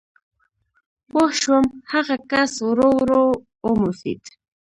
[1.09, 3.23] پوه شوم، هغه کس ورو ورو
[3.65, 4.21] وموسېد.